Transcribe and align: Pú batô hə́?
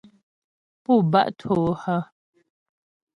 Pú 0.83 0.93
batô 1.11 1.55
hə́? 1.81 1.99